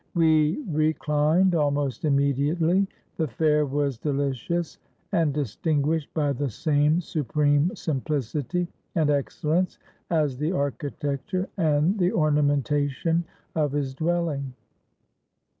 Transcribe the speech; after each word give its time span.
We 0.15 0.63
reclined 0.67 1.53
almost 1.53 2.05
immediately. 2.05 2.87
The 3.17 3.27
fare 3.27 3.67
was 3.67 3.99
deli 3.99 4.15
411 4.15 4.29
ROME 4.33 4.33
cious, 4.33 4.77
and 5.11 5.31
distinguished 5.31 6.11
by 6.15 6.33
the 6.33 6.49
same 6.49 7.01
supreme 7.01 7.69
sim 7.75 8.01
plicity 8.01 8.67
and 8.95 9.11
excellence 9.11 9.77
as 10.09 10.37
the 10.39 10.53
architecture 10.53 11.47
and 11.55 11.99
the 11.99 12.09
orna 12.09 12.41
mentation 12.41 13.25
of 13.53 13.73
his 13.73 13.93
dwelling. 13.93 14.53